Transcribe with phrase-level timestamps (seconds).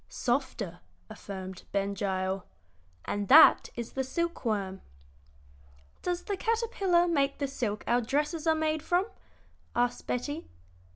[0.09, 0.79] "Softer,"
[1.11, 2.47] affirmed Ben Gile;
[3.05, 4.81] "and that is the silk worm."
[6.01, 9.05] "Does the caterpillar make the silk our dresses are made from?"
[9.75, 10.47] asked Betty.